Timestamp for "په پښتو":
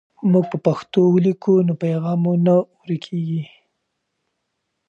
0.51-0.99